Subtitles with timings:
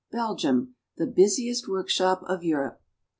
[0.11, 2.81] BELGIUM— THE BUSIEST WORKSHOP OF EUROPE.